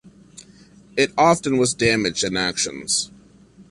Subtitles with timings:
[0.97, 3.11] It often was damaged in actions.